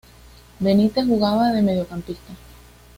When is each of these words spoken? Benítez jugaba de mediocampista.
Benítez 0.59 1.05
jugaba 1.05 1.49
de 1.51 1.61
mediocampista. 1.61 2.33